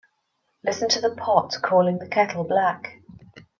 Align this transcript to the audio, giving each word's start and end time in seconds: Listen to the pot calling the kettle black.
Listen 0.63 0.89
to 0.89 0.99
the 0.99 1.11
pot 1.13 1.55
calling 1.61 1.99
the 1.99 2.07
kettle 2.07 2.43
black. 2.43 3.03